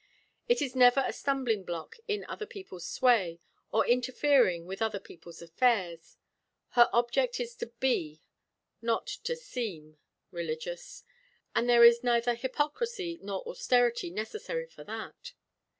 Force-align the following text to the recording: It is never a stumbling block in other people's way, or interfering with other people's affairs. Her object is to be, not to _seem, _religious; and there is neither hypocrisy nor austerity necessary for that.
It 0.49 0.63
is 0.63 0.75
never 0.75 1.03
a 1.05 1.13
stumbling 1.13 1.63
block 1.63 1.97
in 2.07 2.25
other 2.25 2.47
people's 2.47 2.99
way, 3.03 3.39
or 3.71 3.85
interfering 3.85 4.65
with 4.65 4.81
other 4.81 4.99
people's 4.99 5.43
affairs. 5.43 6.17
Her 6.69 6.89
object 6.91 7.39
is 7.39 7.53
to 7.57 7.67
be, 7.79 8.23
not 8.81 9.05
to 9.05 9.33
_seem, 9.33 9.97
_religious; 10.33 11.03
and 11.53 11.69
there 11.69 11.83
is 11.83 12.03
neither 12.03 12.33
hypocrisy 12.33 13.19
nor 13.21 13.47
austerity 13.47 14.09
necessary 14.09 14.65
for 14.65 14.83
that. 14.85 15.33